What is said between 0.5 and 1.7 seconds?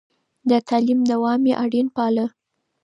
تعليم دوام يې